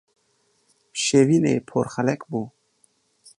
Şevînê 1.03 1.53
porxelek 1.69 2.21
bû. 2.29 2.41